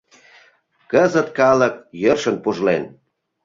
Кызыт 0.91 1.27
калык 1.39 1.75
йӧршын 2.01 2.35
пужлен... 2.43 2.83